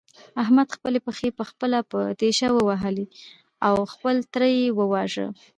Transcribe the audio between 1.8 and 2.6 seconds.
په تېشه